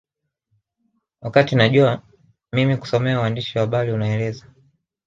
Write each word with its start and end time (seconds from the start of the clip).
Wakati 1.21 1.55
najua 1.55 2.01
mimi 2.53 2.73
sikusomea 2.73 3.19
uandishi 3.19 3.57
wa 3.57 3.63
habari 3.65 3.91
anaeleza 3.91 4.45